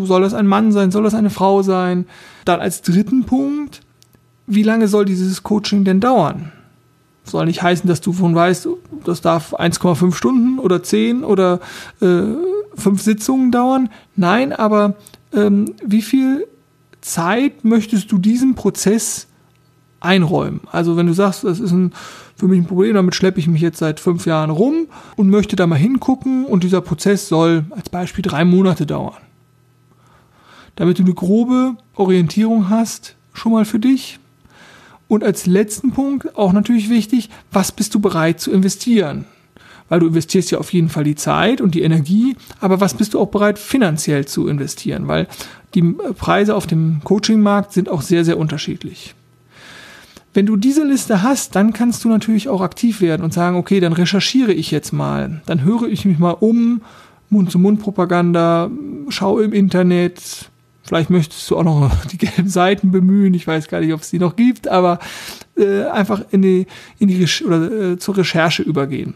Soll 0.03 0.21
das 0.21 0.33
ein 0.33 0.47
Mann 0.47 0.71
sein? 0.71 0.91
Soll 0.91 1.03
das 1.03 1.13
eine 1.13 1.29
Frau 1.29 1.61
sein? 1.61 2.05
Dann 2.45 2.59
als 2.59 2.81
dritten 2.81 3.25
Punkt, 3.25 3.81
wie 4.47 4.63
lange 4.63 4.87
soll 4.87 5.05
dieses 5.05 5.43
Coaching 5.43 5.83
denn 5.83 5.99
dauern? 5.99 6.51
soll 7.29 7.45
nicht 7.45 7.61
heißen, 7.61 7.87
dass 7.87 8.01
du 8.01 8.11
von 8.11 8.35
weißt, 8.35 8.67
das 9.05 9.21
darf 9.21 9.53
1,5 9.53 10.13
Stunden 10.13 10.59
oder 10.59 10.83
10 10.83 11.23
oder 11.23 11.59
äh, 12.01 12.23
5 12.75 13.01
Sitzungen 13.01 13.51
dauern. 13.51 13.89
Nein, 14.15 14.53
aber 14.53 14.95
ähm, 15.33 15.73
wie 15.83 16.01
viel 16.01 16.47
Zeit 17.01 17.63
möchtest 17.63 18.11
du 18.11 18.17
diesem 18.17 18.55
Prozess 18.55 19.27
einräumen? 19.99 20.61
Also 20.71 20.97
wenn 20.97 21.07
du 21.07 21.13
sagst, 21.13 21.43
das 21.43 21.59
ist 21.59 21.71
ein, 21.71 21.93
für 22.35 22.47
mich 22.47 22.59
ein 22.59 22.65
Problem, 22.65 22.95
damit 22.95 23.15
schleppe 23.15 23.39
ich 23.39 23.47
mich 23.47 23.61
jetzt 23.61 23.79
seit 23.79 23.99
fünf 23.99 24.25
Jahren 24.25 24.49
rum 24.49 24.87
und 25.15 25.29
möchte 25.29 25.55
da 25.55 25.67
mal 25.67 25.75
hingucken 25.75 26.45
und 26.45 26.63
dieser 26.63 26.81
Prozess 26.81 27.27
soll 27.27 27.65
als 27.71 27.89
Beispiel 27.89 28.21
drei 28.21 28.45
Monate 28.45 28.85
dauern. 28.85 29.17
Damit 30.75 30.99
du 30.99 31.03
eine 31.03 31.13
grobe 31.13 31.75
Orientierung 31.95 32.69
hast, 32.69 33.15
schon 33.33 33.51
mal 33.51 33.65
für 33.65 33.79
dich, 33.79 34.19
und 35.09 35.23
als 35.23 35.47
letzten 35.47 35.91
Punkt 35.91 36.37
auch 36.37 36.53
natürlich 36.53 36.89
wichtig, 36.89 37.29
was 37.51 37.71
bist 37.71 37.95
du 37.95 37.99
bereit 37.99 38.39
zu 38.39 38.51
investieren? 38.51 39.25
Weil 39.89 40.01
du 40.01 40.07
investierst 40.07 40.51
ja 40.51 40.59
auf 40.59 40.71
jeden 40.71 40.89
Fall 40.89 41.03
die 41.03 41.15
Zeit 41.15 41.61
und 41.61 41.73
die 41.73 41.81
Energie, 41.81 42.35
aber 42.61 42.79
was 42.79 42.93
bist 42.93 43.15
du 43.15 43.19
auch 43.19 43.29
bereit 43.29 43.57
finanziell 43.57 44.25
zu 44.25 44.47
investieren? 44.47 45.07
Weil 45.07 45.27
die 45.73 45.81
Preise 45.81 46.55
auf 46.55 46.67
dem 46.67 47.01
Coachingmarkt 47.03 47.73
sind 47.73 47.89
auch 47.89 48.03
sehr, 48.03 48.23
sehr 48.23 48.37
unterschiedlich. 48.37 49.15
Wenn 50.33 50.45
du 50.45 50.57
diese 50.57 50.83
Liste 50.83 51.23
hast, 51.23 51.55
dann 51.55 51.73
kannst 51.73 52.03
du 52.03 52.09
natürlich 52.09 52.49
auch 52.49 52.61
aktiv 52.61 53.01
werden 53.01 53.23
und 53.23 53.33
sagen, 53.33 53.57
okay, 53.57 53.79
dann 53.79 53.93
recherchiere 53.93 54.53
ich 54.53 54.71
jetzt 54.71 54.93
mal, 54.93 55.41
dann 55.45 55.63
höre 55.63 55.87
ich 55.87 56.05
mich 56.05 56.19
mal 56.19 56.31
um, 56.31 56.81
Mund-zu-Mund-Propaganda, 57.29 58.69
schau 59.09 59.39
im 59.39 59.53
Internet, 59.53 60.49
Vielleicht 60.89 61.11
möchtest 61.11 61.47
du 61.51 61.55
auch 61.55 61.63
noch 61.63 62.05
die 62.11 62.17
gelben 62.17 62.49
Seiten 62.49 62.89
bemühen. 62.89 63.35
Ich 63.35 63.45
weiß 63.45 63.67
gar 63.67 63.79
nicht, 63.79 63.93
ob 63.93 64.01
es 64.01 64.09
die 64.09 64.17
noch 64.17 64.35
gibt, 64.35 64.67
aber 64.67 64.97
äh, 65.55 65.83
einfach 65.83 66.23
in 66.31 66.41
die, 66.41 66.65
in 66.97 67.07
die 67.07 67.27
oder 67.45 67.91
äh, 67.91 67.97
zur 67.99 68.17
Recherche 68.17 68.63
übergehen. 68.63 69.13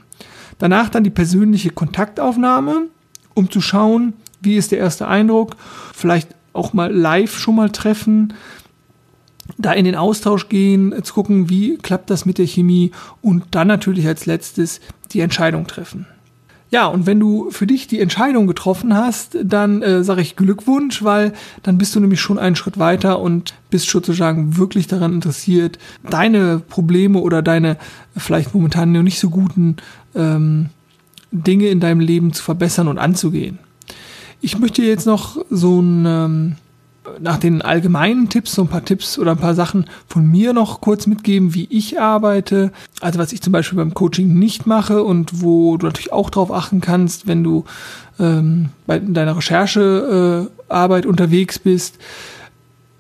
Danach 0.60 0.90
dann 0.90 1.04
die 1.04 1.10
persönliche 1.10 1.72
Kontaktaufnahme, 1.72 2.90
um 3.34 3.50
zu 3.50 3.60
schauen, 3.60 4.14
wie 4.40 4.56
ist 4.56 4.72
der 4.72 4.78
erste 4.78 5.08
Eindruck. 5.08 5.56
Vielleicht 5.96 6.30
auch 6.54 6.74
mal 6.74 6.94
live 6.94 7.40
schon 7.40 7.56
mal 7.56 7.72
treffen, 7.72 8.36
da 9.58 9.72
in 9.74 9.86
den 9.86 9.96
Austausch 9.96 10.50
gehen, 10.50 10.94
zu 11.04 11.14
gucken, 11.14 11.50
wie 11.50 11.78
klappt 11.78 12.10
das 12.10 12.26
mit 12.26 12.38
der 12.38 12.48
Chemie 12.48 12.92
und 13.22 13.44
dann 13.52 13.68
natürlich 13.68 14.08
als 14.08 14.26
letztes 14.26 14.80
die 15.12 15.20
Entscheidung 15.20 15.68
treffen. 15.68 16.08
Ja, 16.74 16.88
und 16.88 17.06
wenn 17.06 17.20
du 17.20 17.52
für 17.52 17.68
dich 17.68 17.86
die 17.86 18.00
Entscheidung 18.00 18.48
getroffen 18.48 18.96
hast, 18.96 19.38
dann 19.44 19.84
äh, 19.84 20.04
sage 20.04 20.22
ich 20.22 20.36
Glückwunsch, 20.36 21.04
weil 21.04 21.34
dann 21.62 21.78
bist 21.78 21.94
du 21.94 22.00
nämlich 22.00 22.20
schon 22.20 22.40
einen 22.40 22.56
Schritt 22.56 22.80
weiter 22.80 23.20
und 23.20 23.54
bist 23.70 23.88
sozusagen 23.88 24.58
wirklich 24.58 24.88
daran 24.88 25.14
interessiert, 25.14 25.78
deine 26.10 26.58
Probleme 26.58 27.20
oder 27.20 27.44
deine 27.44 27.78
vielleicht 28.18 28.56
momentan 28.56 28.92
noch 28.92 29.04
nicht 29.04 29.20
so 29.20 29.30
guten 29.30 29.78
ähm, 30.16 30.70
Dinge 31.32 31.68
in 31.68 31.80
deinem 31.80 32.00
Leben 32.00 32.34
zu 32.34 32.42
verbessern 32.42 32.88
und 32.88 32.98
anzugehen. 32.98 33.60
Ich 34.42 34.58
möchte 34.58 34.82
jetzt 34.82 35.06
noch 35.06 35.38
so 35.52 35.80
ein 35.80 36.06
ähm, 36.08 36.56
nach 37.20 37.38
den 37.38 37.62
allgemeinen 37.62 38.30
Tipps 38.30 38.54
so 38.54 38.62
ein 38.64 38.68
paar 38.68 38.86
Tipps 38.86 39.20
oder 39.20 39.32
ein 39.32 39.38
paar 39.38 39.56
Sachen 39.56 39.86
von 40.08 40.26
mir 40.26 40.54
noch 40.54 40.82
kurz 40.82 41.08
mitgeben, 41.08 41.54
wie 41.54 41.68
ich 41.70 42.00
arbeite. 42.00 42.72
Also 43.02 43.20
was 43.20 43.34
ich 43.34 43.42
zum 43.42 43.52
Beispiel 43.52 43.78
beim 43.78 43.94
Coaching 43.94 44.40
nicht 44.40 44.68
mache 44.68 45.04
und 45.04 45.42
wo 45.42 45.78
du 45.78 45.88
natürlich 45.88 46.14
auch 46.14 46.30
darauf 46.30 46.52
achten 46.52 46.82
kannst, 46.82 47.28
wenn 47.28 47.44
du 47.44 47.66
ähm, 48.20 48.70
bei 48.86 49.00
deiner 49.00 49.38
Recherchearbeit 49.38 51.06
äh, 51.06 51.08
unterwegs 51.08 51.60
bist. 51.60 51.98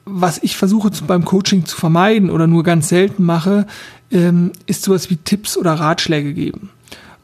Was 0.05 0.43
ich 0.43 0.57
versuche 0.57 0.91
zu, 0.91 1.05
beim 1.05 1.23
Coaching 1.23 1.65
zu 1.65 1.77
vermeiden 1.77 2.29
oder 2.29 2.45
nur 2.45 2.63
ganz 2.63 2.89
selten 2.89 3.23
mache, 3.23 3.65
ähm, 4.11 4.51
ist 4.65 4.83
sowas 4.83 5.09
wie 5.09 5.15
Tipps 5.15 5.57
oder 5.57 5.73
Ratschläge 5.73 6.33
geben 6.33 6.69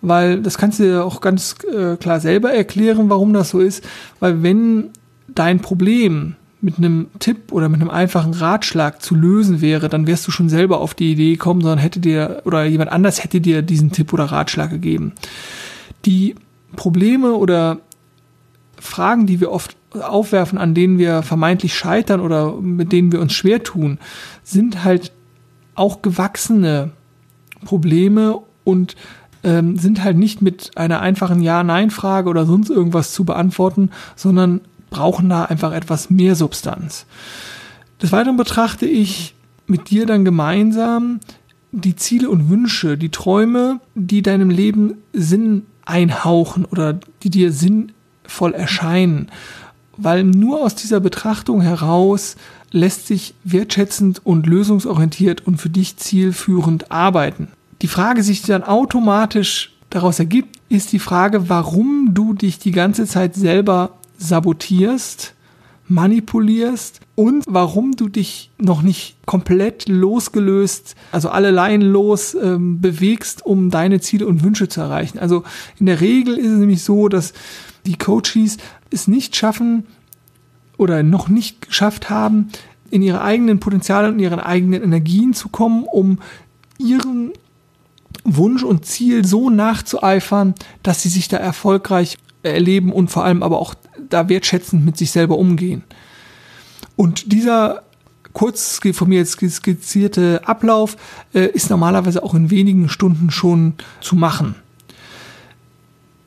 weil 0.01 0.41
das 0.41 0.57
kannst 0.57 0.79
du 0.79 0.83
dir 0.83 1.03
auch 1.03 1.19
ganz 1.19 1.57
äh, 1.75 1.97
klar 1.97 2.21
selber 2.21 2.53
erklären, 2.53 3.09
warum 3.09 3.33
das 3.33 3.49
so 3.49 3.59
ist, 3.59 3.83
weil 4.21 4.41
wenn 4.43 4.91
dein 5.27 5.59
Problem 5.59 6.35
mit 6.61 6.77
einem 6.77 7.07
Tipp 7.19 7.51
oder 7.51 7.69
mit 7.69 7.79
einem 7.79 7.89
einfachen 7.89 8.33
Ratschlag 8.33 9.01
zu 9.01 9.15
lösen 9.15 9.61
wäre, 9.61 9.87
dann 9.87 10.07
wärst 10.07 10.27
du 10.27 10.31
schon 10.31 10.49
selber 10.49 10.81
auf 10.81 10.93
die 10.93 11.13
Idee 11.13 11.31
gekommen, 11.31 11.61
sondern 11.61 11.79
hätte 11.79 11.99
dir 11.99 12.41
oder 12.45 12.65
jemand 12.65 12.91
anders 12.91 13.23
hätte 13.23 13.39
dir 13.39 13.61
diesen 13.61 13.91
Tipp 13.91 14.11
oder 14.11 14.25
Ratschlag 14.25 14.69
gegeben. 14.69 15.13
Die 16.05 16.35
Probleme 16.75 17.33
oder 17.33 17.79
Fragen, 18.77 19.25
die 19.25 19.39
wir 19.39 19.51
oft 19.51 19.75
aufwerfen, 19.93 20.57
an 20.57 20.73
denen 20.73 20.97
wir 20.97 21.23
vermeintlich 21.23 21.73
scheitern 21.73 22.19
oder 22.19 22.53
mit 22.55 22.91
denen 22.91 23.11
wir 23.11 23.21
uns 23.21 23.33
schwer 23.33 23.63
tun, 23.63 23.97
sind 24.43 24.83
halt 24.83 25.11
auch 25.75 26.01
gewachsene 26.01 26.91
Probleme 27.65 28.39
und 28.63 28.95
ähm, 29.43 29.77
sind 29.77 30.03
halt 30.03 30.17
nicht 30.17 30.41
mit 30.41 30.71
einer 30.75 30.99
einfachen 30.99 31.41
Ja-Nein-Frage 31.41 32.29
oder 32.29 32.45
sonst 32.45 32.69
irgendwas 32.69 33.13
zu 33.13 33.23
beantworten, 33.23 33.89
sondern 34.15 34.61
brauchen 34.89 35.29
da 35.29 35.45
einfach 35.45 35.71
etwas 35.73 36.09
mehr 36.09 36.35
Substanz. 36.35 37.05
Des 38.01 38.11
Weiteren 38.11 38.37
betrachte 38.37 38.85
ich 38.85 39.35
mit 39.67 39.89
dir 39.89 40.05
dann 40.05 40.25
gemeinsam 40.25 41.19
die 41.71 41.95
Ziele 41.95 42.29
und 42.29 42.49
Wünsche, 42.49 42.97
die 42.97 43.09
Träume, 43.09 43.79
die 43.95 44.21
deinem 44.21 44.49
Leben 44.49 44.95
Sinn 45.13 45.63
einhauchen 45.85 46.65
oder 46.65 46.99
die 47.23 47.29
dir 47.29 47.51
sinnvoll 47.51 48.53
erscheinen. 48.53 49.29
Weil 49.97 50.23
nur 50.23 50.63
aus 50.63 50.75
dieser 50.75 50.99
Betrachtung 50.99 51.61
heraus 51.61 52.37
lässt 52.71 53.07
sich 53.07 53.33
wertschätzend 53.43 54.21
und 54.25 54.47
lösungsorientiert 54.47 55.45
und 55.45 55.57
für 55.57 55.69
dich 55.69 55.97
zielführend 55.97 56.91
arbeiten. 56.91 57.49
Die 57.81 57.87
Frage 57.87 58.23
sich 58.23 58.41
dann 58.41 58.63
automatisch 58.63 59.73
daraus 59.89 60.19
ergibt, 60.19 60.59
ist 60.69 60.91
die 60.91 60.99
Frage, 60.99 61.49
warum 61.49 62.09
du 62.13 62.33
dich 62.33 62.59
die 62.59 62.71
ganze 62.71 63.05
Zeit 63.05 63.35
selber 63.35 63.98
sabotierst, 64.19 65.33
manipulierst 65.87 67.01
und 67.15 67.43
warum 67.47 67.93
du 67.95 68.09
dich 68.09 68.51
noch 68.59 68.83
nicht 68.83 69.17
komplett 69.25 69.89
losgelöst, 69.89 70.95
also 71.11 71.29
alle 71.29 71.49
Leinen 71.49 71.91
los 71.91 72.35
ähm, 72.35 72.79
bewegst, 72.79 73.43
um 73.45 73.71
deine 73.71 73.99
Ziele 73.99 74.27
und 74.27 74.43
Wünsche 74.43 74.69
zu 74.69 74.81
erreichen. 74.81 75.17
Also 75.17 75.43
in 75.79 75.87
der 75.87 75.99
Regel 75.99 76.37
ist 76.37 76.51
es 76.51 76.59
nämlich 76.59 76.83
so, 76.83 77.09
dass 77.09 77.33
die 77.85 77.97
Coaches 77.97 78.57
es 78.91 79.07
nicht 79.07 79.35
schaffen 79.35 79.87
oder 80.77 81.01
noch 81.01 81.27
nicht 81.27 81.67
geschafft 81.67 82.09
haben, 82.09 82.49
in 82.91 83.01
ihre 83.01 83.21
eigenen 83.21 83.59
Potenziale 83.59 84.09
und 84.09 84.19
ihren 84.19 84.39
eigenen 84.39 84.83
Energien 84.83 85.33
zu 85.33 85.49
kommen, 85.49 85.83
um 85.83 86.19
ihren 86.77 87.33
Wunsch 88.23 88.63
und 88.63 88.85
Ziel 88.85 89.25
so 89.25 89.49
nachzueifern, 89.49 90.53
dass 90.83 91.01
sie 91.01 91.09
sich 91.09 91.27
da 91.27 91.37
erfolgreich 91.37 92.17
erleben 92.43 92.91
und 92.91 93.09
vor 93.09 93.23
allem 93.23 93.43
aber 93.43 93.59
auch 93.59 93.75
da 94.09 94.29
wertschätzend 94.29 94.85
mit 94.85 94.97
sich 94.97 95.11
selber 95.11 95.37
umgehen. 95.37 95.83
Und 96.95 97.31
dieser 97.31 97.83
kurz 98.33 98.79
von 98.93 99.09
mir 99.09 99.19
jetzt 99.19 99.39
skizzierte 99.39 100.41
Ablauf 100.45 100.97
äh, 101.33 101.47
ist 101.47 101.69
normalerweise 101.69 102.23
auch 102.23 102.33
in 102.33 102.51
wenigen 102.51 102.89
Stunden 102.89 103.31
schon 103.31 103.73
zu 104.01 104.15
machen. 104.15 104.55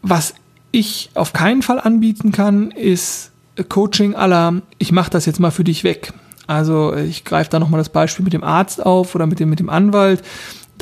Was 0.02 0.34
ich 0.72 1.10
auf 1.14 1.32
keinen 1.32 1.62
Fall 1.62 1.78
anbieten 1.78 2.32
kann, 2.32 2.70
ist 2.70 3.30
Coaching 3.68 4.14
aller, 4.14 4.62
ich 4.78 4.92
mache 4.92 5.10
das 5.10 5.26
jetzt 5.26 5.38
mal 5.38 5.50
für 5.50 5.64
dich 5.64 5.84
weg. 5.84 6.12
Also 6.46 6.94
ich 6.96 7.24
greife 7.24 7.50
da 7.50 7.58
nochmal 7.58 7.78
das 7.78 7.90
Beispiel 7.90 8.24
mit 8.24 8.32
dem 8.32 8.42
Arzt 8.42 8.84
auf 8.84 9.14
oder 9.14 9.26
mit 9.26 9.38
dem, 9.38 9.48
mit 9.50 9.60
dem 9.60 9.70
Anwalt 9.70 10.22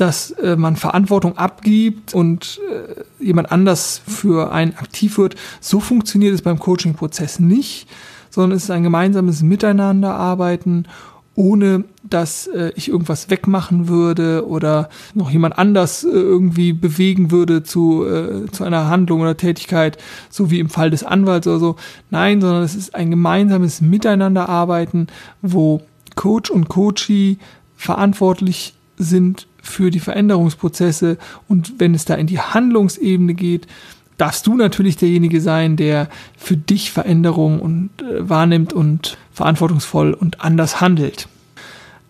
dass 0.01 0.31
äh, 0.31 0.55
man 0.55 0.77
Verantwortung 0.77 1.37
abgibt 1.37 2.15
und 2.15 2.59
äh, 2.71 3.23
jemand 3.23 3.51
anders 3.51 4.01
für 4.07 4.51
einen 4.51 4.75
aktiv 4.75 5.19
wird. 5.19 5.35
So 5.59 5.79
funktioniert 5.79 6.33
es 6.33 6.41
beim 6.41 6.57
Coaching-Prozess 6.57 7.39
nicht, 7.39 7.87
sondern 8.31 8.57
es 8.57 8.63
ist 8.63 8.71
ein 8.71 8.81
gemeinsames 8.81 9.43
Miteinanderarbeiten, 9.43 10.87
ohne 11.35 11.83
dass 12.01 12.47
äh, 12.47 12.71
ich 12.75 12.89
irgendwas 12.89 13.29
wegmachen 13.29 13.87
würde 13.89 14.47
oder 14.47 14.89
noch 15.13 15.29
jemand 15.29 15.59
anders 15.59 16.03
äh, 16.03 16.09
irgendwie 16.09 16.73
bewegen 16.73 17.29
würde 17.29 17.61
zu, 17.61 18.03
äh, 18.03 18.49
zu 18.51 18.63
einer 18.63 18.87
Handlung 18.87 19.21
oder 19.21 19.37
Tätigkeit, 19.37 19.99
so 20.31 20.49
wie 20.49 20.59
im 20.59 20.69
Fall 20.69 20.89
des 20.89 21.03
Anwalts 21.03 21.45
oder 21.45 21.59
so. 21.59 21.75
Nein, 22.09 22.41
sondern 22.41 22.63
es 22.63 22.73
ist 22.73 22.95
ein 22.95 23.11
gemeinsames 23.11 23.81
Miteinanderarbeiten, 23.81 25.07
wo 25.43 25.81
Coach 26.15 26.49
und 26.49 26.69
Coachee 26.69 27.37
verantwortlich 27.77 28.73
sind 28.97 29.47
für 29.61 29.91
die 29.91 29.99
Veränderungsprozesse 29.99 31.17
und 31.47 31.79
wenn 31.79 31.93
es 31.93 32.05
da 32.05 32.15
in 32.15 32.27
die 32.27 32.39
Handlungsebene 32.39 33.33
geht, 33.33 33.67
darfst 34.17 34.45
du 34.45 34.55
natürlich 34.55 34.97
derjenige 34.97 35.41
sein, 35.41 35.77
der 35.77 36.07
für 36.37 36.55
dich 36.55 36.91
Veränderungen 36.91 37.59
und 37.59 37.89
äh, 38.01 38.29
wahrnimmt 38.29 38.71
und 38.71 39.17
verantwortungsvoll 39.33 40.13
und 40.13 40.41
anders 40.41 40.79
handelt. 40.79 41.27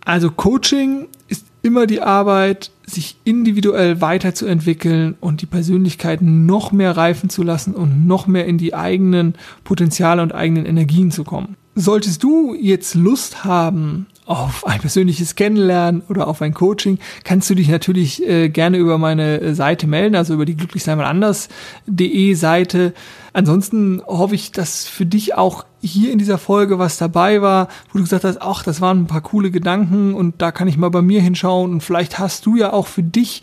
Also 0.03 0.29
Coaching 0.29 1.07
ist 1.29 1.45
immer 1.61 1.87
die 1.87 2.01
Arbeit, 2.01 2.71
sich 2.85 3.15
individuell 3.23 4.01
weiterzuentwickeln 4.01 5.15
und 5.21 5.41
die 5.41 5.45
Persönlichkeit 5.45 6.21
noch 6.21 6.73
mehr 6.73 6.97
reifen 6.97 7.29
zu 7.29 7.43
lassen 7.43 7.73
und 7.73 8.05
noch 8.05 8.27
mehr 8.27 8.45
in 8.45 8.57
die 8.57 8.73
eigenen 8.73 9.35
Potenziale 9.63 10.21
und 10.21 10.33
eigenen 10.33 10.65
Energien 10.65 11.11
zu 11.11 11.23
kommen. 11.23 11.55
Solltest 11.75 12.23
du 12.23 12.53
jetzt 12.53 12.95
Lust 12.95 13.45
haben 13.45 14.07
auf 14.25 14.65
ein 14.65 14.79
persönliches 14.79 15.35
Kennenlernen 15.35 16.03
oder 16.07 16.27
auf 16.27 16.41
ein 16.41 16.53
Coaching, 16.53 16.99
kannst 17.23 17.49
du 17.49 17.55
dich 17.55 17.67
natürlich 17.67 18.27
äh, 18.27 18.49
gerne 18.49 18.77
über 18.77 18.97
meine 18.97 19.41
äh, 19.41 19.53
Seite 19.55 19.87
melden, 19.87 20.15
also 20.15 20.33
über 20.33 20.45
die 20.45 20.55
glücklichseinmalanders.de 20.55 22.33
Seite. 22.35 22.93
Ansonsten 23.33 24.01
hoffe 24.05 24.35
ich, 24.35 24.51
dass 24.51 24.87
für 24.87 25.05
dich 25.05 25.35
auch 25.35 25.65
hier 25.81 26.11
in 26.11 26.19
dieser 26.19 26.37
Folge 26.37 26.79
was 26.79 26.97
dabei 26.97 27.41
war, 27.41 27.67
wo 27.91 27.97
du 27.97 28.03
gesagt 28.03 28.23
hast, 28.23 28.41
ach, 28.41 28.63
das 28.63 28.81
waren 28.81 29.03
ein 29.03 29.07
paar 29.07 29.21
coole 29.21 29.51
Gedanken 29.51 30.13
und 30.13 30.41
da 30.41 30.51
kann 30.51 30.67
ich 30.67 30.77
mal 30.77 30.91
bei 30.91 31.01
mir 31.01 31.21
hinschauen 31.21 31.71
und 31.71 31.81
vielleicht 31.81 32.19
hast 32.19 32.45
du 32.45 32.55
ja 32.55 32.73
auch 32.73 32.87
für 32.87 33.03
dich 33.03 33.41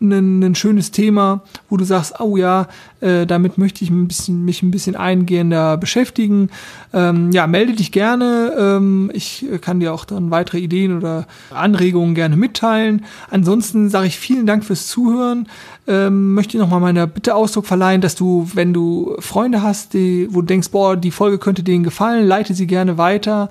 ein, 0.00 0.42
ein 0.42 0.54
schönes 0.54 0.90
Thema, 0.90 1.42
wo 1.68 1.76
du 1.76 1.84
sagst, 1.84 2.20
oh 2.20 2.36
ja, 2.36 2.68
äh, 3.00 3.26
damit 3.26 3.58
möchte 3.58 3.84
ich 3.84 3.90
ein 3.90 4.08
bisschen, 4.08 4.44
mich 4.44 4.62
ein 4.62 4.70
bisschen 4.70 4.96
eingehender 4.96 5.76
beschäftigen. 5.76 6.50
Ähm, 6.92 7.30
ja, 7.32 7.46
melde 7.46 7.74
dich 7.74 7.92
gerne. 7.92 8.54
Ähm, 8.58 9.10
ich 9.14 9.46
kann 9.60 9.80
dir 9.80 9.92
auch 9.92 10.04
dann 10.04 10.30
weitere 10.30 10.58
Ideen 10.58 10.96
oder 10.96 11.26
Anregungen 11.50 12.14
gerne 12.14 12.36
mitteilen. 12.36 13.04
Ansonsten 13.30 13.88
sage 13.88 14.06
ich 14.06 14.18
vielen 14.18 14.46
Dank 14.46 14.64
fürs 14.64 14.86
Zuhören. 14.86 15.48
Ähm, 15.86 16.34
möchte 16.34 16.58
nochmal 16.58 16.80
meiner 16.80 17.06
Bitte 17.06 17.34
Ausdruck 17.34 17.66
verleihen, 17.66 18.00
dass 18.00 18.14
du, 18.14 18.48
wenn 18.54 18.72
du 18.72 19.16
Freunde 19.18 19.62
hast, 19.62 19.94
die, 19.94 20.28
wo 20.30 20.40
du 20.40 20.46
denkst, 20.46 20.70
boah, 20.70 20.96
die 20.96 21.10
Folge 21.10 21.38
könnte 21.38 21.62
denen 21.62 21.84
gefallen, 21.84 22.26
leite 22.26 22.54
sie 22.54 22.66
gerne 22.66 22.98
weiter 22.98 23.48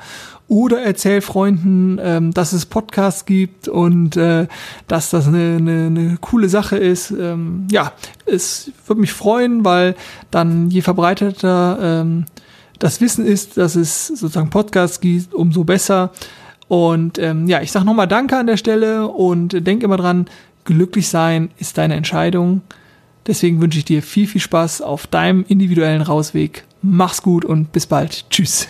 oder 0.50 0.82
erzähl 0.82 1.22
Freunden, 1.22 2.00
ähm, 2.02 2.34
dass 2.34 2.54
es 2.54 2.66
Podcasts 2.66 3.26
gibt 3.26 3.68
und 3.68 4.18
äh, 4.18 4.48
dass 4.88 5.12
das 5.12 5.28
eine, 5.28 5.58
eine, 5.58 5.86
eine 5.86 6.18
coole 6.20 6.50
Sache 6.50 6.76
ist. 6.76 7.12
Ähm, 7.12 7.68
ja, 7.72 7.94
es 8.26 8.72
würde 8.88 9.00
mich 9.00 9.14
freuen, 9.14 9.64
weil 9.64 9.96
dann 10.32 10.72
je 10.72 10.82
verbreiteter 10.82 11.78
ähm, 11.82 12.26
das 12.80 13.00
Wissen 13.00 13.26
ist, 13.26 13.58
dass 13.58 13.76
es 13.76 14.08
sozusagen 14.08 14.50
Podcasts 14.50 15.00
gibt, 15.00 15.36
umso 15.36 15.64
besser. 15.64 16.12
Und 16.68 17.20
ähm, 17.20 17.48
ja, 17.48 17.62
ich 17.62 17.72
sage 17.72 17.86
nochmal 17.86 18.08
Danke 18.08 18.36
an 18.38 18.48
der 18.48 18.58
Stelle 18.58 19.08
und 19.08 19.68
denk 19.68 19.84
immer 19.84 19.98
dran, 19.98 20.26
glücklich 20.66 21.10
sein 21.10 21.52
ist 21.60 21.78
deine 21.78 21.96
Entscheidung. 21.96 22.62
Deswegen 23.28 23.62
wünsche 23.62 23.78
ich 23.78 23.86
dir 23.86 24.02
viel, 24.02 24.26
viel 24.26 24.42
Spaß 24.42 24.82
auf 24.82 25.06
deinem 25.06 25.46
individuellen 25.48 26.02
Rausweg. 26.02 26.66
Mach's 26.82 27.22
gut 27.22 27.46
und 27.46 27.72
bis 27.72 27.86
bald. 27.86 28.26
Tschüss. 28.32 28.68